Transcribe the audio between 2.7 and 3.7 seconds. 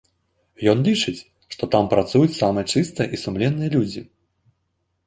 чыстыя і сумленныя